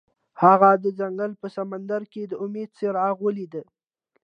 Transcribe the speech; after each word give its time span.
هغه 0.41 0.69
د 0.83 0.85
ځنګل 0.99 1.31
په 1.41 1.47
سمندر 1.57 2.01
کې 2.11 2.23
د 2.27 2.33
امید 2.43 2.69
څراغ 2.77 3.15
ولید. 3.21 3.53